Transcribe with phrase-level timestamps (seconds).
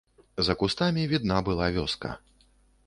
[0.47, 2.17] За кустамі відна была вёска.